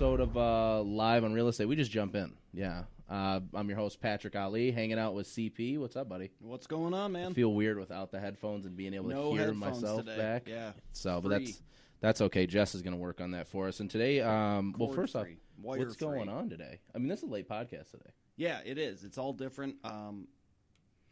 [0.00, 1.66] episode of uh, Live on Real Estate.
[1.66, 2.32] We just jump in.
[2.54, 2.84] Yeah.
[3.06, 5.78] Uh, I'm your host, Patrick Ali, hanging out with CP.
[5.78, 6.30] What's up, buddy?
[6.40, 7.32] What's going on, man?
[7.32, 10.16] I feel weird without the headphones and being able no to hear myself today.
[10.16, 10.48] back.
[10.48, 10.72] Yeah.
[10.92, 11.44] So, but Free.
[11.44, 11.62] that's
[12.00, 12.46] that's okay.
[12.46, 13.80] Jess is going to work on that for us.
[13.80, 15.26] And today, um, well, first off,
[15.60, 16.80] wire what's going on today?
[16.94, 18.10] I mean, this is a late podcast today.
[18.38, 19.04] Yeah, it is.
[19.04, 19.74] It's all different.
[19.84, 20.28] Um,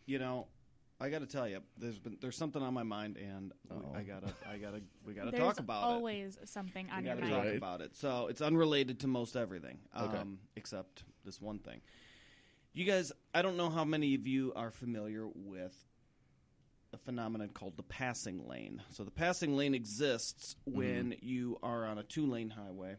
[0.07, 0.47] you know,
[0.99, 3.95] I got to tell you, there's been there's something on my mind, and Uh-oh.
[3.95, 4.28] I gotta
[5.21, 5.95] I gotta There's talk about it.
[5.95, 7.35] always something on We your gotta mind.
[7.35, 7.57] talk Right.
[7.57, 7.97] about it.
[7.97, 10.25] So it's unrelated to most everything, um, Okay.
[10.57, 11.81] except this one thing.
[12.73, 15.85] You guys, I don't know how many of you are familiar with
[16.93, 18.83] a phenomenon called the passing lane.
[18.93, 22.97] So the passing lane exists when you are on a two-lane highway,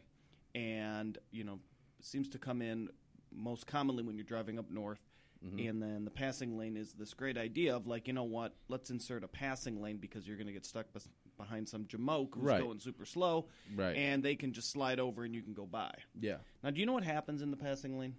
[0.54, 1.60] and you know
[2.02, 2.88] seems to come in
[3.32, 5.00] most commonly when you're driving up north.
[5.42, 8.54] And then the passing lane is this great idea of like, you know what?
[8.68, 11.08] Let's insert a passing lane because you're going to get stuck bes-
[11.40, 12.62] behind some jamoke who's Right.
[12.62, 13.96] going super slow, Right.
[13.96, 15.94] and they can just slide over and you can go by.
[16.20, 16.38] yeah.
[16.62, 18.14] Now, do you know what happens in the passing lane?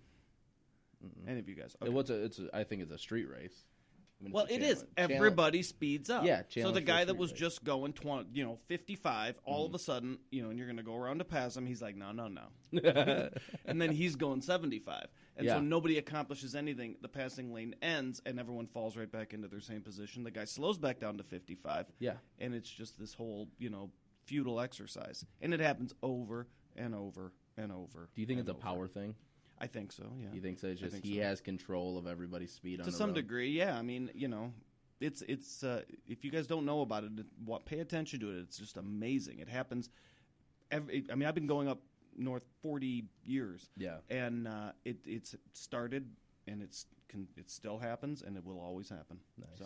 [1.28, 1.76] Any of you guys?
[1.84, 3.66] It was a, it's a, I think it's a street race.
[4.22, 4.86] I mean, Well, it's a it challenge- is.
[4.96, 6.24] challenge- Everybody speeds up.
[6.26, 7.40] Yeah, So the guy that was race.
[7.40, 9.76] just going 20, you know, 55, all Mm-hmm.
[9.76, 11.82] of a sudden, you know, and you're going to go around to pass him, he's
[11.82, 12.48] like, no, no, no.
[13.66, 15.08] and then he's going 75.
[15.38, 15.56] And Yeah.
[15.56, 16.98] so nobody accomplishes anything.
[17.02, 20.24] The passing lane ends and everyone falls right back into their same position.
[20.24, 21.88] The guy slows back down to 55.
[22.00, 22.18] Yeah.
[22.40, 23.92] And it's just this whole, you know,
[24.26, 25.26] futile exercise.
[25.42, 28.10] And it happens over and over and over.
[28.14, 28.62] Do you think and it's a over.
[28.62, 29.16] power thing?
[29.64, 30.30] I think so, yeah.
[30.34, 30.68] You think so?
[30.68, 31.22] It's just he so.
[31.24, 33.16] has control of everybody's speed on to the some road?
[33.22, 34.52] degree yeah i mean you know
[35.00, 37.12] it's it's uh, if you guys don't know about it,
[37.46, 39.90] what pay attention to it it's just amazing it happens
[40.72, 41.80] every i mean i've been going up
[42.18, 43.98] north 40 years Yeah.
[44.10, 46.04] and uh, it it's started
[46.48, 49.60] and it's can, it still happens and it will always happen Nice.
[49.60, 49.66] so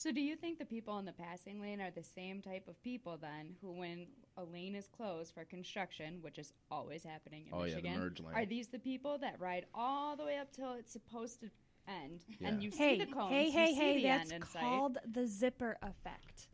[0.00, 2.82] So, do you think the people in the passing lane are the same type of
[2.82, 4.06] people then who, when
[4.38, 8.00] a lane is closed for construction, which is always happening in Oh, yeah, the Michigan,
[8.00, 8.34] merge lane.
[8.34, 11.50] are these the people that ride all the way up till it's supposed to
[11.86, 12.68] end and Yeah.
[12.70, 13.96] you Hey, see the cones, hey, you hey, see hey!
[13.96, 14.60] the That's end in sight?
[14.62, 16.48] called the zipper effect.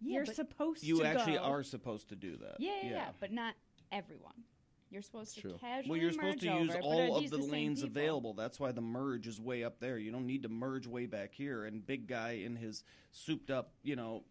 [0.00, 1.42] Yeah, You're supposed you to actually go.
[1.42, 3.56] are supposed to do that Yeah, yeah, yeah, but not
[3.92, 4.44] everyone.
[4.90, 5.56] You're supposed to True.
[5.60, 7.50] casually well, you're supposed merge to use over, but all are of these the, same
[7.50, 8.00] lanes people?
[8.00, 8.34] available.
[8.34, 9.98] That's why the merge is way up there.
[9.98, 11.64] You don't need to merge way back here.
[11.64, 14.22] And big guy in his souped up, you know,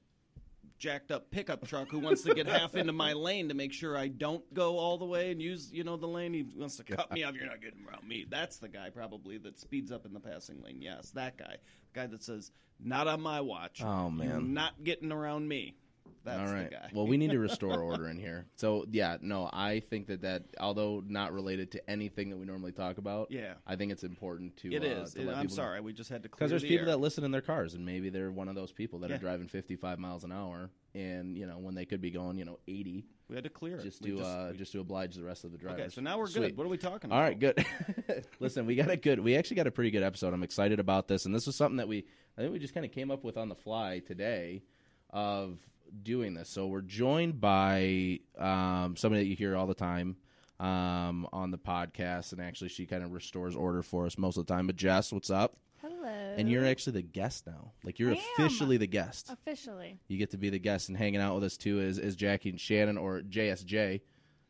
[0.78, 3.98] jacked up pickup truck who wants to get half into my lane to make sure
[3.98, 6.34] I don't go all the way and use, you know, the lane.
[6.34, 7.34] He wants to cut me off.
[7.36, 8.26] You're not getting around me.
[8.30, 10.82] That's the guy probably that speeds up in the passing lane.
[10.82, 11.58] Yes, that guy.
[11.94, 14.54] guy that says, "Not on my watch." Oh, You're man.
[14.54, 15.76] not getting around me.
[16.24, 16.70] That's All right.
[16.72, 16.90] the guy.
[16.94, 18.48] well, we need to restore order in here.
[18.56, 22.72] So yeah, no, I think that that although not related to anything that we normally
[22.72, 23.54] talk about, Yeah.
[23.68, 24.74] I think it's important to.
[24.74, 25.14] it uh, is.
[25.14, 25.82] to It- I'm sorry.
[25.82, 26.94] We just had to clear Because there's the people air.
[26.96, 29.18] that listen in their cars, and maybe they're one of those people that Yeah.
[29.18, 32.46] are driving 55 miles an hour, and you know when they could be going, you
[32.46, 33.84] know, 80, We had to clear it.
[33.84, 35.80] just We to uh, we- just to oblige the rest of the drivers.
[35.80, 36.42] Okay, so now we're Sweet.
[36.50, 36.58] good.
[36.58, 37.28] What are we talking All about?
[37.28, 38.26] right, good.
[38.40, 39.20] Listen, we got a good.
[39.20, 40.34] We actually got a pretty good episode.
[40.34, 42.86] I'm excited about this, and this was something that we I think we just kind
[42.86, 44.64] of came up with on the fly today
[45.12, 45.60] of
[46.04, 46.50] doing this.
[46.50, 50.18] So we're joined by um, somebody that you hear all the time
[50.60, 54.46] um, on the podcast, and actually she kind of restores order for us most of
[54.46, 54.68] the time.
[54.68, 55.58] But Jess, what's up?
[55.82, 56.36] Hello.
[56.38, 57.72] And you're actually the guest now.
[57.84, 58.20] Like you're I am.
[58.38, 59.30] officially the guest.
[59.30, 60.00] officially.
[60.08, 62.50] You get to be the guest and hanging out with us too is, is Jackie
[62.50, 64.02] and Shannon or JSJ,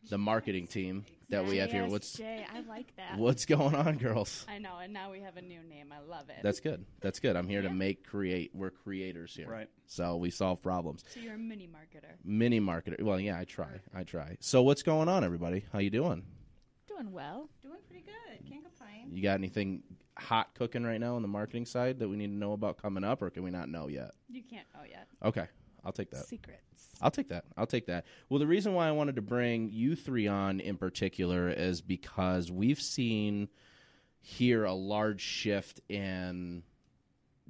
[0.10, 1.86] the marketing team that we have here.
[1.88, 3.18] What's JSJ, I like that.
[3.18, 4.46] what's going on, girls?
[4.48, 5.92] I know, and now we have a new name.
[5.92, 6.38] I love it.
[6.44, 6.86] That's good.
[7.02, 7.36] That's good.
[7.36, 8.52] I'm here to make create.
[8.54, 9.70] We're creators here, Right.
[9.88, 11.04] So we solve problems.
[11.14, 12.14] so you're a mini marketer.
[12.24, 13.02] Mini marketer.
[13.02, 13.82] Well, yeah, I try.
[13.94, 14.38] I try.
[14.40, 15.66] So what's going on, everybody?
[15.74, 16.24] How you doing?
[16.88, 17.50] Doing well.
[17.64, 18.48] Doing pretty good.
[18.50, 19.10] Can't complain.
[19.12, 19.84] You got anything
[20.18, 23.04] hot cooking right now on the marketing side that we need to know about coming
[23.04, 24.12] up, or can we not know yet?
[24.30, 25.08] You can't know yet.
[25.24, 25.48] Okay,
[25.86, 26.26] I'll take that.
[26.26, 26.90] Secrets.
[27.02, 27.46] I'll take that.
[27.58, 28.06] I'll take that.
[28.30, 32.52] Well, the reason why I wanted to bring you three on in particular is because
[32.52, 33.50] we've seen
[34.22, 36.64] here a large shift in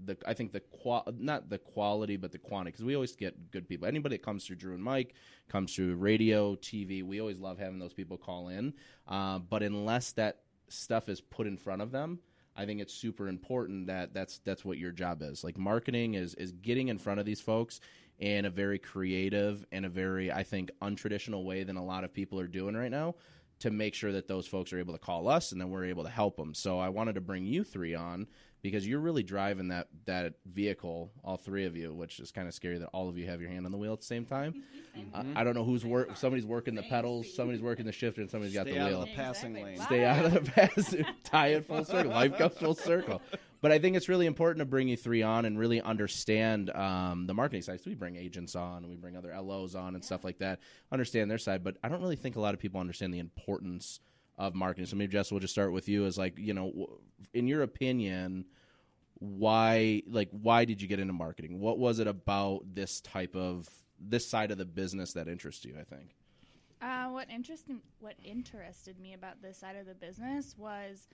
[0.04, 3.52] the I think the qual not the quality but the quantity because we always get
[3.52, 3.88] good people.
[3.88, 5.14] Anybody that comes through Drew and Mike
[5.48, 7.02] comes through radio, TV.
[7.04, 8.74] We always love having those people call in.
[9.08, 12.20] Uh, but unless that stuff is put in front of them,
[12.58, 15.44] I think it's super important that that's that's what your job is.
[15.44, 17.80] Like marketing is is getting in front of these folks
[18.20, 22.14] in a very creative and a very I think untraditional way than a lot of
[22.14, 23.16] people are doing right now
[23.60, 26.04] to make sure that those folks are able to call us and then we're able
[26.04, 26.54] to help them.
[26.54, 28.28] So I wanted to bring you three on
[28.62, 32.54] because you're really driving that that vehicle, all three of you, which is kind of
[32.54, 34.64] scary that all of you have your hand on the wheel at the same time.
[35.14, 36.18] I, I don't know who's work.
[36.18, 39.02] Somebody's working the pedals, somebody's working the shifter, and somebody's got Stay the out wheel.
[39.04, 39.78] of the passing Exactly.
[39.78, 39.86] lane.
[39.86, 40.96] Stay out of the pass.
[41.24, 42.12] Tie it full circle.
[42.12, 43.22] Life goes full circle.
[43.66, 47.26] but I think it's really important to bring you three on and really understand um,
[47.26, 47.82] the marketing side.
[47.82, 50.60] So we bring agents on, we bring other LOs on, and stuff like that.
[50.92, 54.02] Understand their side, but I don't really think a lot of people understand the importance
[54.38, 54.86] of marketing.
[54.86, 56.06] So maybe Jess, we'll just start with you.
[56.06, 57.00] As like, you know,
[57.34, 58.46] in your opinion,
[59.16, 61.60] why like why did you get into marketing?
[61.60, 63.68] What was it about this type of
[64.00, 65.74] this side of the business that interests you?
[65.80, 66.14] I think.
[66.84, 71.08] Uh, what interested what interested me about this side of the business was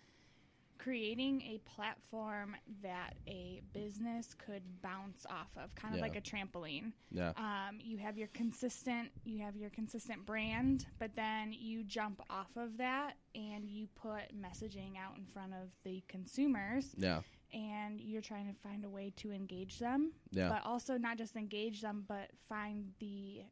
[0.81, 6.01] creating a platform that a business could bounce off of, kind of Yeah.
[6.01, 6.92] like a trampoline.
[7.12, 7.33] Yeah.
[7.38, 12.56] Um, you have your consistent, you have your consistent brand, but then you jump off
[12.57, 17.22] of that and you put messaging out in front of the consumers, Yeah.
[17.54, 20.50] and you're trying to find a way to engage them, Yeah.
[20.50, 23.44] but also not just engage them, but find the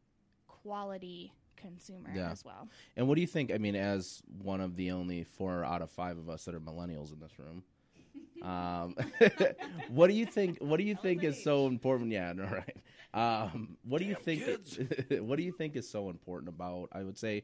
[0.48, 2.32] quality consumer Yeah.
[2.32, 2.68] as well.
[2.96, 3.52] And what do you think?
[3.52, 6.60] I mean, as one of the only four out of five of us that are
[6.60, 7.64] millennials in this room,
[8.42, 8.96] um,
[9.90, 10.60] what do you think?
[10.60, 12.12] What do you think is so important?
[12.12, 12.78] Yeah, all right.
[13.14, 14.44] Um, what do you think?
[15.22, 16.90] what do you think is so important about?
[16.92, 17.44] I would say,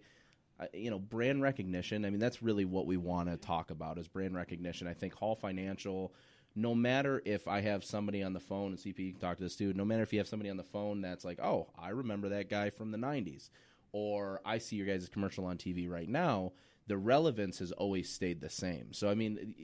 [0.60, 2.06] uh, you know, brand recognition.
[2.06, 4.88] I mean, that's really what we want to talk about is brand recognition.
[4.88, 6.14] I think Hall Financial.
[6.58, 9.44] No matter if I have somebody on the phone, and CP, you can talk to
[9.44, 9.74] this too.
[9.74, 12.50] No matter if you have somebody on the phone that's like, "Oh, I remember that
[12.50, 13.50] guy from the '90s,"
[13.95, 16.51] or I see your guys' commercial on TV right now,
[16.86, 18.92] the relevance has always stayed the same.
[18.92, 19.56] So, I mean,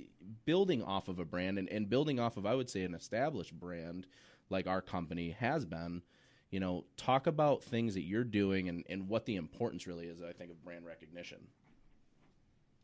[0.45, 3.59] building off of a brand and, and building off of, I would say, an established
[3.59, 4.07] brand
[4.49, 6.01] like our company has been,
[6.49, 10.21] you know, talk about things that you're doing and, and what the importance really is,
[10.23, 11.39] I think, of brand recognition.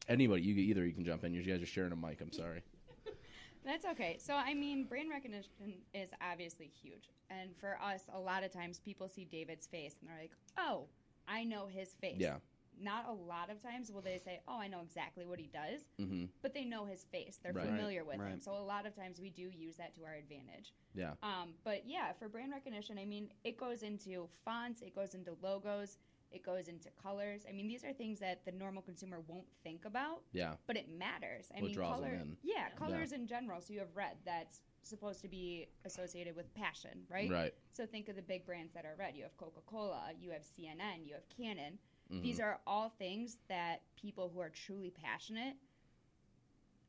[0.09, 1.33] Anybody, you either you can jump in.
[1.33, 2.19] You guys are sharing a mic.
[2.19, 2.61] I'm sorry.
[3.65, 4.17] That's okay.
[4.19, 5.51] So, I mean, brand recognition
[5.93, 7.09] is obviously huge.
[7.29, 10.87] And for us, a lot of times people see David's face and they're like, oh,
[11.27, 12.17] I know his face.
[12.19, 12.37] Yeah.
[12.79, 15.81] Not a lot of times will they say, oh, I know exactly what he does,
[15.97, 17.39] hmm but they know his face.
[17.41, 17.65] They're Right.
[17.65, 18.39] familiar with him.
[18.39, 20.73] So, a lot of times we do use that to our advantage.
[20.93, 21.13] Yeah.
[21.23, 25.35] Um, but yeah, for brand recognition, I mean, it goes into fonts, it goes into
[25.41, 25.97] logos,
[26.31, 27.45] it goes into colors.
[27.47, 30.55] I mean, these are things that the normal consumer won't think about Yeah.
[30.67, 31.49] but it matters.
[31.51, 32.37] I What mean, draws them in.
[32.43, 33.61] Yeah, colors in general.
[33.61, 37.29] So you have red that's supposed to be associated with passion, right?
[37.29, 37.53] Right.
[37.73, 39.15] So think of the big brands that are red.
[39.15, 41.79] You have Coca Cola, you have CNN, you have Canon.
[42.11, 42.21] Mhm.
[42.21, 45.55] These are all things that people who are truly passionate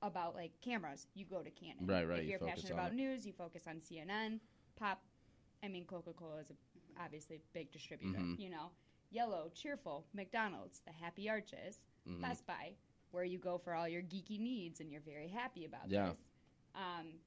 [0.03, 1.87] about, like cameras, you go to Canon.
[1.87, 2.97] Right, right, If you you're focus passionate on about it.
[2.97, 4.41] news, you focus on CNN.
[4.77, 5.03] Pop,
[5.63, 6.55] I mean, Coca Cola is a,
[7.03, 8.17] obviously a big distributor.
[8.19, 8.39] Mhm.
[8.39, 8.71] You know,
[9.11, 11.79] Yellow, Cheerful, McDonald's, the Happy Arches.
[12.07, 12.21] Mhm.
[12.21, 12.75] Best Buy,
[13.11, 16.11] where you go for all your geeky needs and you're very happy about Yeah.
[16.11, 16.29] this.
[16.75, 17.21] Um,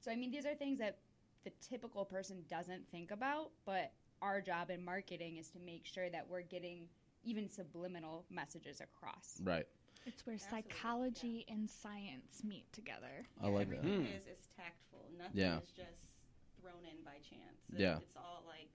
[0.00, 0.98] so, I mean, these are things that
[1.44, 3.92] the typical person doesn't think about, but
[4.22, 6.88] our job in marketing is to make sure that we're getting
[7.22, 9.40] even subliminal messages across.
[9.40, 9.66] Right.
[10.06, 13.26] It's where Absolutely, psychology and science meet together.
[13.40, 13.78] I like that.
[13.78, 14.12] Everything Hmm.
[14.12, 15.08] is is tactful.
[15.16, 15.58] Nothing Yeah.
[15.60, 16.10] is just
[16.60, 17.60] thrown in by chance.
[17.68, 17.98] Yeah.
[17.98, 18.70] It's all like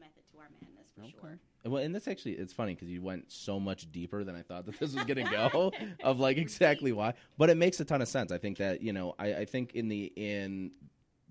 [0.00, 1.12] method to our madness for Okay.
[1.20, 1.38] sure.
[1.64, 4.66] Well, and this actually it's funny because you went so much deeper than I thought
[4.66, 8.02] that this was going to go of like exactly why, but it makes a ton
[8.02, 8.32] of sense.
[8.32, 10.72] I think that you know I, I think in the in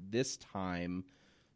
[0.09, 1.03] this time,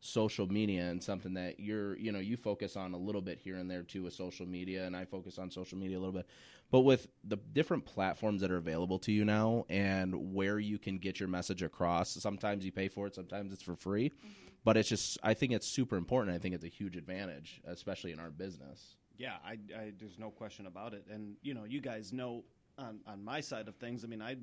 [0.02, 3.56] social media and something that you're you know you focus on a little bit here
[3.56, 6.28] and there too with social media, and I focus on social media a little bit,
[6.70, 10.98] but with the different platforms that are available to you now and where you can
[10.98, 14.55] get your message across, sometimes you pay for it, sometimes it's for free mm-hmm.
[14.66, 16.36] But it's just I think it's super important.
[16.36, 18.98] I think it's a huge advantage, especially in our business.
[19.18, 21.06] Yeah, I, I there's no question about it.
[21.10, 22.44] And you know, you guys know
[22.78, 24.04] on on my side of things.
[24.04, 24.36] I mean, I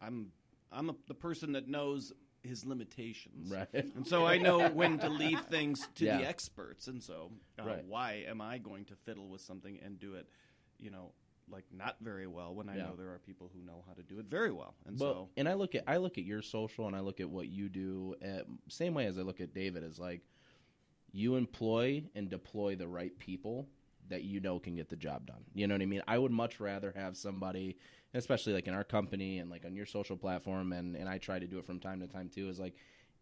[0.00, 0.32] I'm
[0.72, 3.52] I'm a, the person that knows his limitations.
[3.52, 3.68] Right.
[3.72, 6.18] And so I know when to leave things to Yeah.
[6.18, 6.88] the experts.
[6.88, 7.84] And so, uh, Right.
[7.86, 10.26] why am I going to fiddle with something and do it,
[10.80, 11.12] you know,
[11.50, 12.84] like not very well when I Yeah.
[12.84, 14.74] know there are people who know how to do it very well?
[14.86, 17.20] And Well, so, and I look at I look at your social and I look
[17.20, 20.22] at what you do at, same way as I look at David is like
[21.12, 23.68] you employ and deploy the right people
[24.08, 25.44] that you know can get the job done.
[25.54, 26.02] You know what I mean?
[26.08, 27.76] I would much rather have somebody,
[28.14, 31.38] especially like in our company and like on your social platform, and and I try
[31.38, 32.48] to do it from time to time too.
[32.48, 32.74] Is like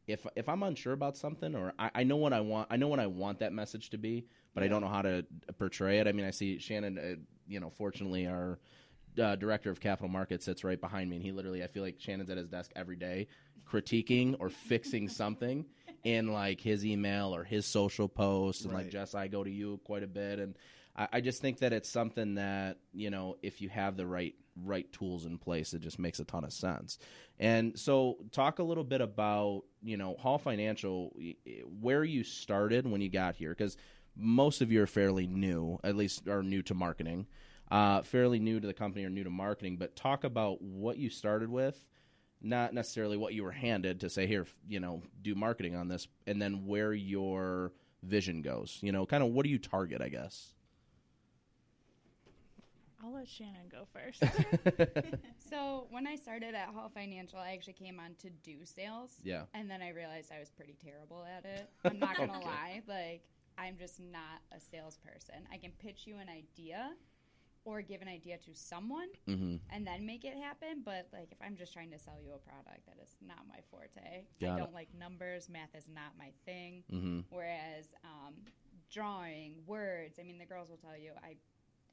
[0.06, 2.88] if if I'm unsure about something or I, I know what I want, I know
[2.88, 5.24] what I want that message to be, but I don't know how to
[5.58, 6.06] portray it.
[6.06, 6.98] I mean, I see Shannon.
[6.98, 7.16] Uh,
[7.50, 8.58] you know, fortunately, our
[9.20, 11.96] uh, director of capital markets sits right behind me, and he literally, I feel like
[11.98, 13.26] Shannon's at his desk every day,
[13.68, 15.66] critiquing or fixing something
[16.04, 18.90] in like his email or his social posts, and like.
[18.90, 20.56] Jess, I go to you quite a bit, and
[20.96, 24.34] I, I just think that it's something that you know, if you have the right
[24.62, 26.98] right tools in place, it just makes a ton of sense.
[27.38, 31.12] And so, talk a little bit about you know Hall Financial,
[31.80, 33.76] where you started when you got here, because
[34.20, 37.26] most of you are fairly new, at least are new to marketing
[37.70, 41.08] uh, fairly new to the company or new to marketing, but talk about what you
[41.08, 41.84] started with
[42.42, 46.08] not necessarily what you were handed to say here, you know, do marketing on this,
[46.26, 47.72] and then where your
[48.02, 48.78] vision goes.
[48.80, 50.00] You know, kind of what do you target?
[50.00, 50.54] I guess.
[53.02, 54.22] I'll let Shannon go first.
[55.50, 59.16] So when I started at Hall Financial, I actually came on to do sales.
[59.24, 59.42] Yeah.
[59.52, 61.68] And then I realized I was pretty terrible at it.
[61.84, 62.46] I'm not gonna Okay.
[62.46, 62.82] lie.
[62.86, 63.22] Like
[63.60, 65.46] I'm just not a salesperson.
[65.52, 66.92] I can pitch you an idea
[67.66, 69.56] or give an idea to someone Mm-hmm.
[69.70, 70.82] and then make it happen.
[70.84, 73.60] But like if I'm just trying to sell you a product, that is not my
[73.70, 74.24] forte.
[74.40, 75.48] Got I don't like numbers.
[75.50, 76.84] Math is not my thing.
[76.90, 77.20] Mm-hmm.
[77.28, 78.34] Whereas um,
[78.90, 81.36] drawing, words, I mean, the girls will tell you, I,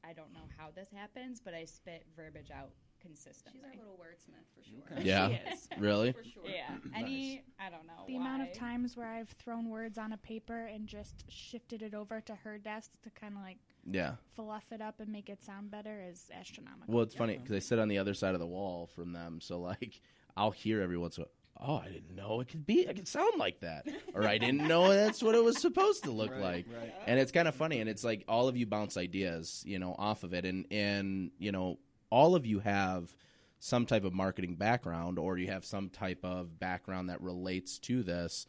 [0.07, 3.61] I don't know how this happens, but I spit verbiage out consistently.
[3.71, 4.97] She's our little wordsmith for sure.
[4.97, 5.07] Okay.
[5.07, 5.29] Yeah.
[5.29, 5.67] She is.
[5.79, 6.11] Really?
[6.11, 6.43] For sure.
[6.45, 6.75] yeah.
[6.95, 8.03] Any, I don't know.
[8.07, 11.93] The amount of times where I've thrown words on a paper and just shifted it
[11.93, 14.13] over to her desk to kind of like Yeah.
[14.35, 16.93] fluff it up and make it sound better is astronomical.
[16.93, 19.39] Well, it's funny because I sit on the other side of the wall from them,
[19.41, 20.01] so like
[20.35, 21.33] I'll hear every once in a while.
[21.59, 22.81] Oh, I didn't know it could be.
[22.81, 26.11] It could sound like that, or I didn't know that's what it was supposed to
[26.11, 26.65] look Right, like.
[26.71, 26.93] right.
[27.07, 29.95] And it's kind of funny, and it's like all of you bounce ideas, you know,
[29.97, 33.15] off of it, and and you know, all of you have
[33.59, 38.03] some type of marketing background, or you have some type of background that relates to
[38.03, 38.45] this.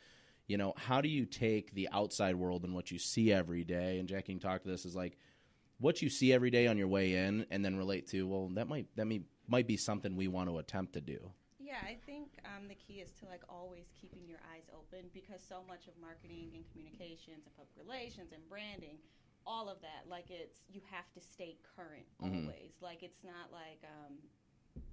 [0.46, 3.98] You know, how do you take the outside world and what you see every day?
[3.98, 5.18] And Jackie can talk to this is like
[5.78, 8.26] what you see every day on your way in, and then relate to.
[8.26, 11.18] Well, that might that may, might be something we want to attempt to do.
[11.58, 15.42] Yeah, I think um, the key is to like always keeping your eyes open because
[15.46, 18.96] so much of marketing and communications and public relations and branding,
[19.48, 22.44] all of that, like it's you have to stay current Mhm.
[22.44, 22.76] always.
[22.82, 24.18] Like it's not like um,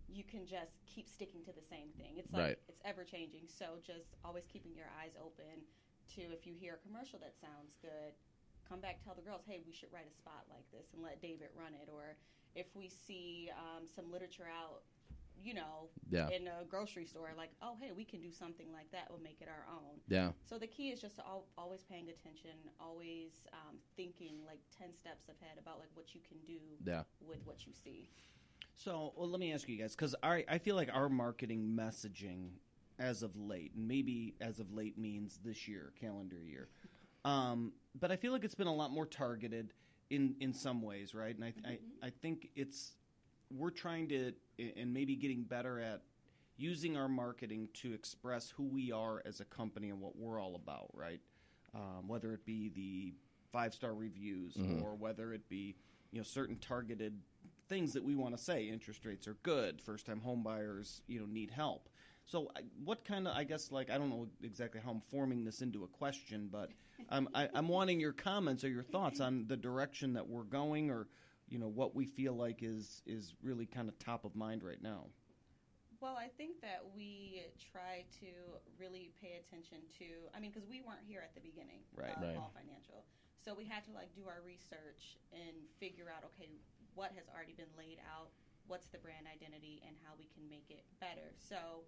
[0.07, 2.17] you can just keep sticking to the same thing.
[2.17, 2.59] It's like Right.
[2.69, 3.49] it's ever changing.
[3.49, 5.67] So just always keeping your eyes open
[6.15, 8.15] to if you hear a commercial that sounds good,
[8.63, 11.19] come back tell the girls, hey, we should write a spot like this and let
[11.21, 11.89] David run it.
[11.91, 12.15] Or
[12.55, 14.83] if we see um, some literature out,
[15.43, 18.91] you know, Yeah, in a grocery store, like, oh, hey, we can do something like
[18.91, 19.07] that.
[19.09, 19.99] We'll make it our own.
[20.07, 24.59] yeah, So the key is just to al- always paying attention, always um, thinking like
[24.77, 27.03] ten steps ahead about like what you can do yeah.
[27.19, 28.09] with what you see.
[28.75, 32.49] So well, let me ask you guys because I I feel like our marketing messaging
[32.99, 36.69] as of late, and maybe as of late means this year, calendar year,
[37.25, 39.73] um, but I feel like it's been a lot more targeted
[40.09, 41.35] in in some ways, right?
[41.35, 42.93] And I I, I think it's
[43.51, 44.33] we're trying to
[44.77, 46.01] and maybe getting better at
[46.57, 50.55] using our marketing to express who we are as a company and what we're all
[50.55, 51.19] about, right?
[51.73, 53.13] Um, whether it be the
[53.51, 54.81] five star reviews Mhm.
[54.81, 55.75] or whether it be
[56.11, 57.21] you know certain targeted
[57.67, 58.67] things that we want to say.
[58.69, 59.81] Interest rates are good.
[59.81, 61.89] First time home buyers you know need help.
[62.27, 62.49] So
[62.83, 65.83] what kind of I guess like I don't know exactly how I'm forming this into
[65.83, 66.71] a question, but
[67.09, 70.89] I'm I, I'm wanting your comments or your thoughts on the direction that we're going
[70.89, 71.07] or
[71.47, 74.81] you know what we feel like is is really kind of top of mind right
[74.81, 75.05] now.
[76.01, 78.29] Well, I think that we try to
[78.77, 80.27] really pay attention to.
[80.35, 82.11] I mean, because we weren't here at the beginning Right.
[82.13, 82.35] of Right.
[82.35, 83.05] Hall Financial,
[83.39, 86.49] so we had to like do our research and figure out okay,
[86.93, 88.29] what has already been laid out,
[88.67, 91.33] what's the brand identity, and how we can make it better.
[91.37, 91.85] So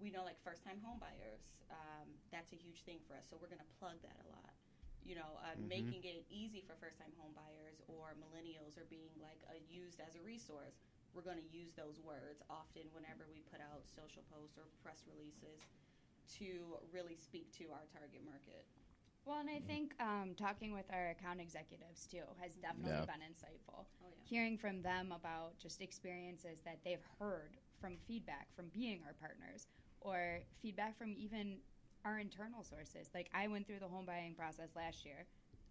[0.00, 3.26] we know like first time homebuyers, um, that's a huge thing for us.
[3.28, 4.54] So we're going to plug that a lot.
[5.04, 5.68] You know, uh, Mhm.
[5.68, 9.98] making it easy for first time home buyers or millennials or being like uh, used
[10.00, 10.78] as a resource
[11.14, 15.02] we're going to use those words often whenever we put out social posts or press
[15.10, 15.58] releases
[16.38, 18.66] to really speak to our target market.
[19.24, 23.06] Well, and I think um, talking with our account executives too has definitely Yeah.
[23.06, 23.84] been insightful.
[24.02, 24.22] Oh yeah.
[24.24, 29.66] Hearing from them about just experiences that they've heard from feedback from being our partners
[30.00, 31.58] or feedback from even
[32.04, 33.10] our internal sources.
[33.14, 35.26] Like I went through the home buying process last year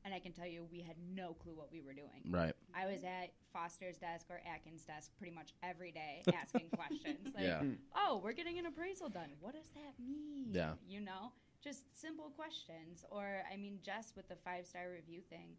[0.06, 2.24] and I can tell you we had no clue what we were doing.
[2.30, 2.54] Right.
[2.74, 7.34] I was at Foster's desk or Atkins' desk pretty much every day asking questions.
[7.36, 7.64] Like, Yeah.
[7.96, 9.30] oh, we're getting an appraisal done.
[9.42, 10.48] What does that mean?
[10.52, 10.74] Yeah.
[10.88, 11.32] You know,
[11.62, 13.04] just simple questions.
[13.10, 15.50] Or, I mean, just with the five star review thing,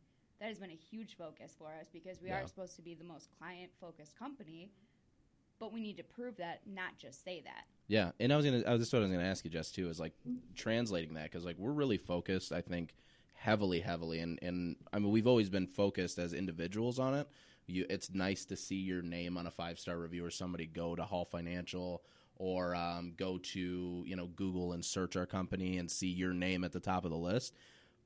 [0.41, 2.41] that has been a huge focus for us because we Yeah.
[2.43, 4.71] are supposed to be the most client focused company,
[5.59, 7.67] but we need to prove that, not just say that.
[7.90, 8.62] Yeah, and I was gonna.
[8.68, 9.88] I was, what I was gonna ask you, Jess, too.
[9.88, 10.12] Is like
[10.54, 12.52] translating that because like we're really focused.
[12.52, 12.94] I think
[13.35, 17.26] heavily, heavily, and and I mean we've always been focused as individuals on it.
[17.66, 20.94] You, it's nice to see your name on a five star review or somebody go
[20.94, 22.04] to Hall Financial
[22.37, 26.62] or um, go to you know Google and search our company and see your name
[26.62, 27.56] at the top of the list.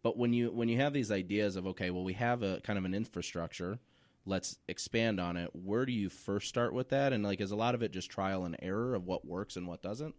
[0.03, 2.79] But when you when you have these ideas of okay, well we have a kind
[2.79, 3.79] of an infrastructure,
[4.27, 5.51] let's expand on it.
[5.53, 7.13] Where do you first start with that?
[7.13, 9.67] And like, is a lot of it just trial and error of what works and
[9.67, 10.15] what doesn't?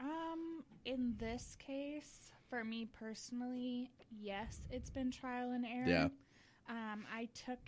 [0.00, 5.86] Um, in this case, for me personally, yes, it's been trial and error.
[5.88, 6.08] Yeah.
[6.68, 7.58] Um, I took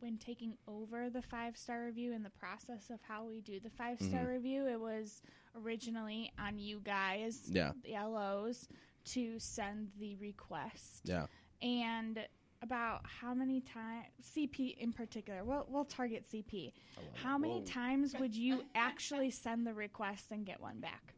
[0.00, 3.70] when taking over the five star review and the process of how we do the
[3.70, 4.32] five star Mhm.
[4.34, 5.22] review, it was
[5.56, 7.72] originally on you guys, Yeah.
[7.82, 8.68] the LOs,
[9.06, 11.02] to send the request.
[11.04, 11.26] Yeah.
[11.62, 12.26] And
[12.64, 16.72] about how many times CP in particular, we'll, we'll target CP.
[17.12, 17.64] How many Whoa.
[17.66, 21.14] times would you actually send the request and get one back?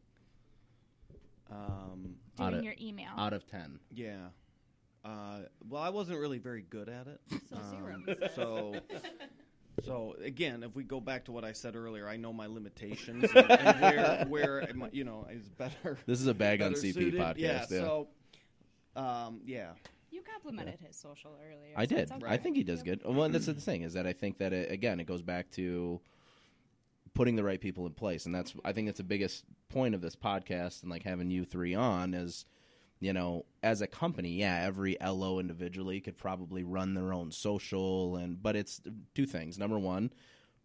[1.49, 3.09] Um, Out Doing of- your email.
[3.17, 3.79] Out of 10.
[3.93, 4.27] yeah.
[5.05, 7.21] Uh, well, I wasn't really very good at it.
[7.49, 8.75] So Um, zero, so,
[9.85, 13.23] so again, if we go back to what I said earlier, I know my limitations
[13.33, 15.97] and, and where, where am I- you know is better.
[16.05, 17.13] This is a bag on CP suited.
[17.21, 17.37] podcast.
[17.37, 17.65] Yeah.
[17.69, 17.79] Yeah.
[17.79, 18.07] So,
[18.97, 19.69] um, yeah.
[20.43, 21.73] Complimented his social earlier.
[21.75, 22.11] I so did.
[22.11, 22.25] okay.
[22.27, 23.01] I think he does good.
[23.03, 25.99] Well, that's the thing is that I think that it, again it goes back to
[27.13, 30.01] putting the right people in place, and that's I think that's the biggest point of
[30.01, 32.45] this podcast and like having you three on is
[32.99, 38.15] you know as a company, yeah, every LO individually could probably run their own social,
[38.17, 38.81] and but it's
[39.15, 39.57] two things.
[39.57, 40.11] Number one.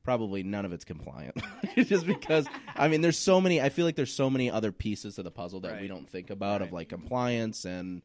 [0.05, 1.41] Probably none of it's compliant,
[1.77, 2.49] just because.
[2.75, 3.61] I mean, there's so many.
[3.61, 6.31] I feel like there's so many other pieces to the puzzle that we don't think
[6.31, 8.03] about of like compliance and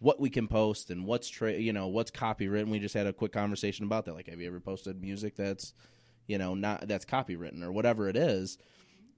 [0.00, 2.68] what we can post and what's tra- you know what's copywritten.
[2.68, 4.14] We just had a quick conversation about that.
[4.14, 5.72] Like, have you ever posted music that's
[6.26, 8.58] you know not that's copywritten or whatever it is?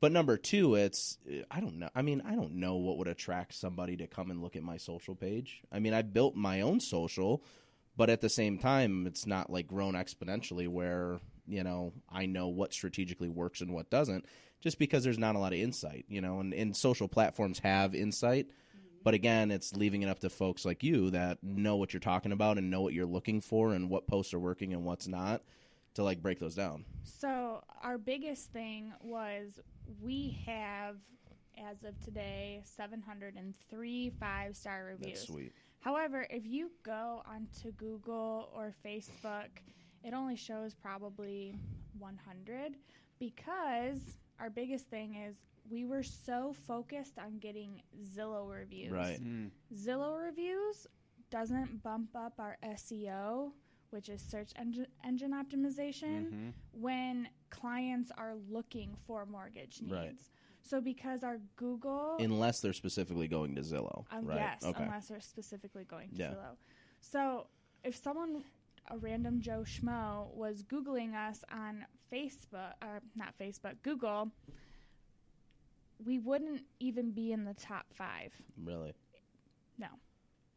[0.01, 1.17] But number two, it's
[1.51, 1.89] I don't know.
[1.95, 4.77] I mean, I don't know what would attract somebody to come and look at my
[4.77, 5.63] social page.
[5.71, 7.45] I mean, I built my own social,
[7.97, 12.49] but at the same time, it's not like grown exponentially where you know I know
[12.49, 14.27] what strategically works and what doesn't.
[14.61, 17.97] Just because there's not a lot of insight, you know, and, and social platforms have
[17.97, 18.47] insight,
[19.03, 22.33] but again, it's leaving it up to folks like you that know what you're talking
[22.33, 25.43] about and know what you're looking for and what posts are working and what's not
[25.95, 26.85] to like break those down.
[27.03, 29.59] So our biggest thing was
[30.01, 30.97] we have,
[31.71, 35.19] as of today, 703 five star reviews.
[35.19, 35.53] That's sweet.
[35.81, 39.49] However, if you go onto Google or Facebook,
[40.05, 41.57] it only shows probably
[41.99, 42.77] 100
[43.19, 43.99] because
[44.43, 45.37] our biggest thing is
[45.71, 47.81] we were so focused on getting
[48.17, 48.91] Zillow reviews.
[48.93, 49.21] Right.
[49.75, 50.87] Zillow reviews
[51.31, 53.53] doesn't bump up our SEO,
[53.91, 56.49] which is search engine, engine optimization, Mm-hmm.
[56.73, 59.93] when clients are looking for mortgage needs.
[59.93, 60.21] Right.
[60.65, 64.05] So because our Google Unless they're specifically going to Zillow.
[64.11, 64.39] um, right.
[64.39, 64.83] Yes, okay.
[64.85, 66.31] unless they're specifically going to Yeah.
[66.31, 66.57] Zillow.
[67.01, 67.47] So
[67.85, 68.43] if someone,
[68.91, 74.31] a random Joe Schmo, was Googling us on Facebook, or not Facebook, Google,
[76.05, 78.33] we wouldn't even be in the top five.
[78.63, 78.93] Really.
[79.79, 79.89] No.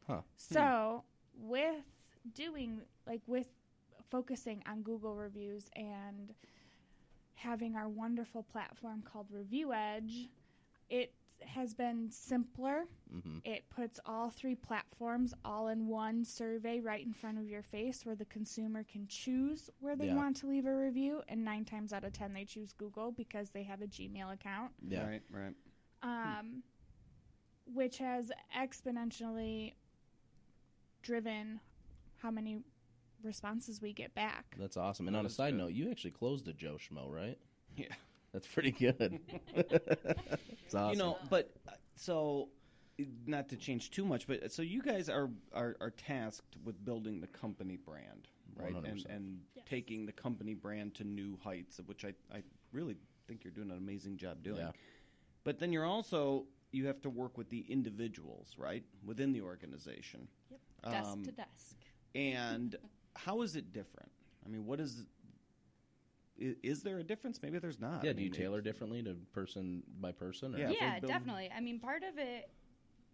[0.06, 0.20] Huh.
[0.36, 1.04] So
[1.40, 1.48] hmm.
[1.48, 1.84] with
[2.34, 3.46] doing, like, with
[4.10, 6.34] focusing on Google reviews and
[7.34, 10.28] having our wonderful platform called Review Edge,
[10.88, 11.12] it
[11.44, 12.84] has been simpler.
[13.10, 17.62] hmm It puts all three platforms all in one survey right in front of your
[17.62, 20.16] face where the consumer can choose where they Yeah.
[20.16, 21.22] want to leave a review.
[21.28, 24.72] And nine times out of ten, they choose Google because they have a Gmail account,
[24.86, 25.06] Yeah.
[25.06, 25.22] Right.
[25.30, 25.54] Right.
[26.02, 26.62] um,
[27.66, 29.74] which has exponentially
[31.02, 31.60] driven
[32.22, 32.58] how many
[33.22, 34.54] responses we get back.
[34.58, 35.06] That's awesome.
[35.08, 35.58] And That on a side good.
[35.58, 37.38] note, you actually closed a Joe Schmo, right?
[37.76, 37.94] Yeah.
[38.32, 39.18] That's pretty good.
[40.76, 40.98] it's awesome.
[40.98, 42.48] You know, but uh, so
[43.26, 47.20] not to change too much, but so you guys are are, are tasked with building
[47.20, 48.74] the company brand, right?
[48.74, 49.06] And 100%.
[49.14, 49.64] and Yes.
[49.68, 53.70] taking the company brand to new heights, of which I I really think you're doing
[53.70, 54.58] an amazing job doing.
[54.58, 54.70] Yeah.
[55.44, 60.28] But then you're also you have to work with the individuals, right, within the organization.
[60.50, 60.60] Yep.
[60.92, 61.76] Desk Um, to desk.
[62.14, 62.76] And
[63.16, 64.10] how is it different?
[64.44, 65.06] I mean, what is
[66.38, 67.40] is, is there a difference?
[67.42, 68.04] Maybe there's not.
[68.04, 70.54] yeah, I do you tailor differently to person by person?
[70.54, 70.58] Or?
[70.58, 71.50] Yeah, yeah, building- definitely.
[71.56, 72.50] I mean, part of it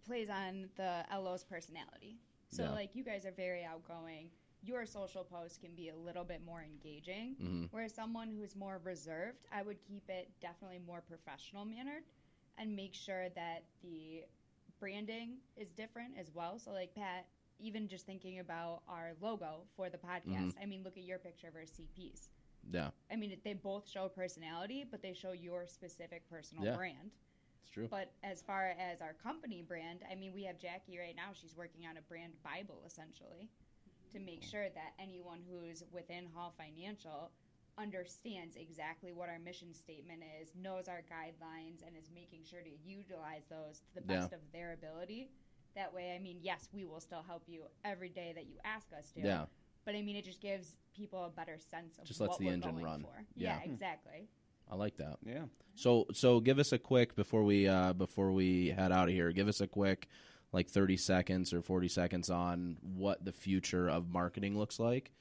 [0.07, 2.19] plays on the LO's personality.
[2.49, 2.71] So, Yeah.
[2.73, 4.31] like, you guys are very outgoing.
[4.65, 7.37] Your social posts can be a little bit more engaging.
[7.37, 7.69] Mhm.
[7.73, 12.05] Whereas someone who's more reserved, I would keep it definitely more professional mannered
[12.59, 14.25] and make sure that the
[14.79, 16.59] branding is different as well.
[16.59, 17.27] So, like, Pat,
[17.59, 21.51] even just thinking about our logo for the podcast, I mean, look at your picture
[21.51, 22.29] versus CP's.
[22.71, 26.77] Yeah, I mean, they both show personality, but they show your specific personal Yeah.
[26.77, 27.11] brand.
[27.63, 27.87] it's true.
[27.89, 31.33] But as far as our company brand, I mean, we have Jackie right now.
[31.33, 33.49] She's working on a brand Bible essentially
[34.13, 37.31] to make sure that anyone who's within Hall Financial
[37.79, 42.71] understands exactly what our mission statement is, knows our guidelines, and is making sure to
[42.85, 44.21] utilize those to the Yeah.
[44.21, 45.31] best of their ability.
[45.75, 48.93] That way, I mean, yes, we will still help you every day that you ask
[48.93, 49.21] us to.
[49.21, 49.47] Yeah.
[49.85, 52.47] But I mean, it just gives people a better sense of Just lets what the
[52.47, 53.03] we're engine run.
[53.03, 53.25] For.
[53.35, 53.59] Yeah.
[53.65, 54.29] yeah exactly.
[54.71, 55.19] I like that.
[55.25, 55.45] Yeah.
[55.75, 59.33] So so give us a quick before we uh, before we head out of here.
[59.33, 60.09] Give us a quick
[60.53, 65.13] like thirty seconds or forty seconds on what the future of marketing looks like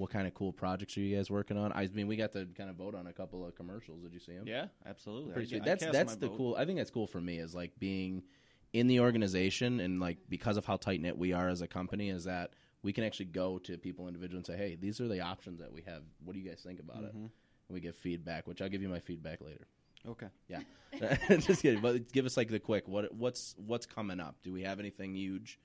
[0.00, 1.72] what kind of cool projects are you guys working on?
[1.72, 4.02] I mean, we got to kind of vote on a couple of commercials.
[4.02, 4.44] Did you see them?
[4.46, 5.32] Yeah, absolutely.
[5.34, 5.62] pretty I- sweet.
[5.62, 6.36] I That's cast that's the vote.
[6.36, 6.56] cool.
[6.56, 8.22] I think that's cool for me is like being
[8.72, 12.08] in the organization and like because of how tight knit we are as a company
[12.08, 12.52] is that
[12.82, 15.72] we can actually go to people individually and say, hey, these are the options that
[15.72, 16.02] we have.
[16.24, 17.14] What do you guys think about it?
[17.14, 17.24] Mhm.
[17.24, 17.30] And
[17.74, 19.66] we get feedback, which I'll give you my feedback later.
[20.06, 20.28] Okay.
[20.48, 20.62] Yeah,
[21.40, 21.80] just kidding.
[21.82, 22.88] But give us like the quick.
[22.88, 24.36] What what's what's coming up?
[24.42, 25.58] Do we have anything huge?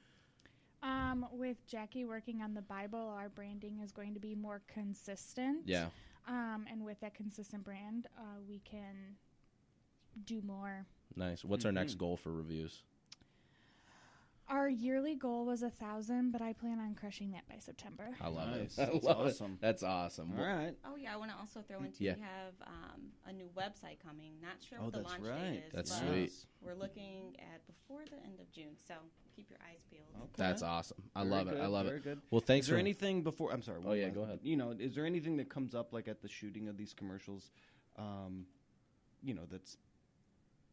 [0.84, 5.62] Um, with Jackie working on the Bible, our branding is going to be more consistent.
[5.66, 5.88] Yeah,
[6.28, 9.16] Um, and with that consistent brand, uh, we can
[10.26, 10.86] do more.
[11.16, 11.44] nice.
[11.46, 12.00] What's our next Mhm.
[12.00, 12.84] goal for reviews?
[14.48, 18.10] Our yearly goal was a thousand, but I plan on crushing that by September.
[18.22, 18.78] I love Nice.
[18.78, 18.82] it.
[18.84, 19.54] I That's love awesome.
[19.54, 19.62] it.
[19.62, 20.34] That's awesome.
[20.38, 20.76] All right.
[20.86, 22.14] Oh yeah, I want to also throw into Yeah.
[22.16, 24.34] we have um, a new website coming.
[24.44, 25.52] Not sure Oh, what the that's launch right.
[25.54, 25.74] date is.
[25.74, 26.32] That's but sweet.
[26.62, 28.94] We're looking at before the end of June, so
[29.36, 30.06] keep your eyes peeled.
[30.16, 30.30] Okay.
[30.38, 31.02] That's awesome.
[31.16, 31.56] I Very love it.
[31.58, 32.04] I good, love very it.
[32.04, 32.22] Good.
[32.30, 33.52] Well, thanks is there for anything before?
[33.52, 33.80] I'm sorry.
[33.84, 34.40] Oh, one yeah, last- go ahead.
[34.44, 37.50] You know, is there anything that comes up like at the shooting of these commercials?
[37.98, 38.46] Um,
[39.24, 39.78] you know, that's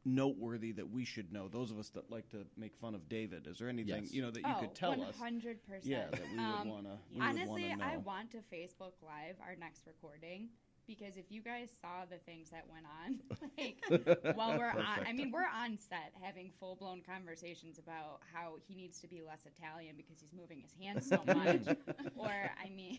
[0.05, 1.49] noteworthy that we should know.
[1.49, 3.47] Those of us that like to make fun of David.
[3.47, 4.13] Is there anything Yes.
[4.13, 5.15] you know that you could tell us?
[5.19, 5.87] Oh, hundred percent.
[5.87, 6.99] Yeah, that we would Um, want to.
[7.21, 7.85] Honestly, wanna know.
[7.85, 10.49] I want to Facebook Live our next recording
[10.87, 13.21] because if you guys saw the things that went on,
[13.59, 18.57] like while we're on, I mean, we're on set having full blown conversations about how
[18.67, 21.77] he needs to be less Italian because he's moving his hands so much,
[22.17, 22.99] or I mean,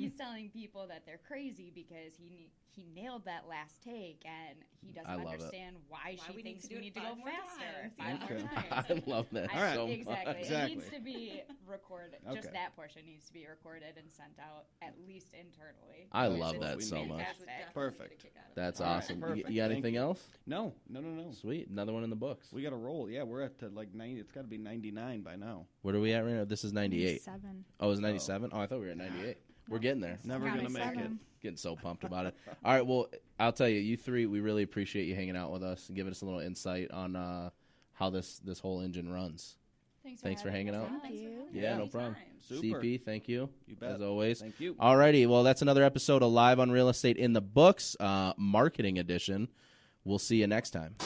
[0.00, 4.92] he's telling people that they're crazy because he he nailed that last take and he
[4.92, 5.26] doesn't I it.
[5.26, 8.20] understand why, Why she we need thinks to we need to five go faster times.
[8.20, 8.42] five Okay.
[8.42, 9.04] more times.
[9.06, 9.74] I love that I- All right.
[9.74, 10.24] so exactly.
[10.26, 10.36] much.
[10.40, 10.72] Exactly.
[10.72, 12.20] It needs to be recorded.
[12.30, 12.36] Okay.
[12.40, 16.06] Just that portion needs to be recorded and sent out at least internally.
[16.12, 17.08] I love that so need.
[17.08, 17.18] much.
[17.18, 18.10] Guys would definitely Perfect.
[18.10, 18.54] get a kick out of it.
[18.54, 19.16] That's All right, awesome.
[19.16, 19.50] You- perfect.
[19.50, 20.00] you, got anything you.
[20.00, 20.24] else?
[20.46, 21.32] No, no, no, no.
[21.32, 21.68] Sweet.
[21.68, 22.52] Another one in the books.
[22.52, 23.10] We got to roll.
[23.10, 24.20] Yeah, we're at uh, like ninety.
[24.20, 25.66] It's got to be ninety nine by now.
[25.82, 26.44] Where are we at right now?
[26.44, 27.22] This is 98.
[27.22, 27.64] Seven.
[27.80, 28.50] Oh, it's 97?
[28.52, 29.38] Oh, I thought we were at 98.
[29.68, 30.18] We're getting there.
[30.24, 31.10] Never gonna make it.
[31.42, 32.34] Getting so pumped about it.
[32.64, 35.62] All right, well, I'll tell you, you three, we really appreciate you hanging out with
[35.62, 37.50] us and giving us a little insight on uh,
[37.94, 39.56] how this this whole engine runs.
[40.02, 41.02] Thanks, Thanks for hanging us out.
[41.02, 41.44] Thank you.
[41.52, 42.16] Yeah, no problem.
[42.40, 42.80] Super.
[42.80, 43.50] CP, thank you.
[43.66, 43.92] You bet.
[43.92, 44.40] As always.
[44.40, 44.74] Thank you.
[44.74, 48.98] Alrighty, well, that's another episode of Live on Real Estate in the Books, uh, marketing
[48.98, 49.48] edition.
[50.04, 50.96] We'll see you next time.